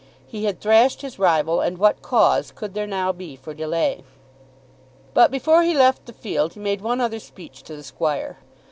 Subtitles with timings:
[0.25, 4.03] He had thrashed his rival, and what cause could there now be for delay?
[5.13, 8.39] But before he left the field he made one other speech to the squire.